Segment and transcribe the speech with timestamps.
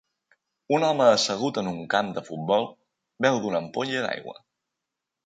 [0.77, 2.65] Un home assegut en un camp de futbol
[3.27, 4.35] beu d'una ampolla d'aigua.